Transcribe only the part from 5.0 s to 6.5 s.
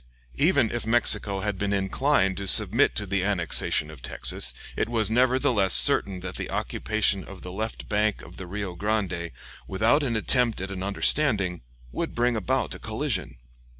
nevertheless certain that the